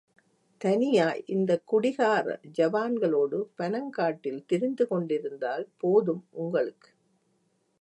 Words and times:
தனியாய் 0.61 1.23
இந்தக் 1.27 1.67
குடிகார 1.67 2.25
ஜவான்களோடு 2.57 3.39
பனங்காட்டில் 3.57 4.45
திரிந்து 4.45 4.87
கொண்டிருந்தால் 4.87 5.67
போதும் 5.77 6.23
உங்களுக்கு! 6.31 6.89